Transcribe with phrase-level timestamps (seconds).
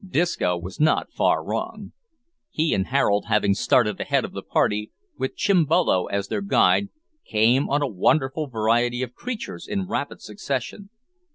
[0.09, 1.91] Disco was not far wrong.
[2.49, 6.89] He and Harold having started ahead of the party, with Chimbolo as their guide,
[7.23, 10.89] came on a wonderful variety of creatures in rapid succession.